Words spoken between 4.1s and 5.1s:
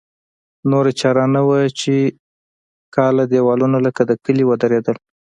کلي ودرېدل.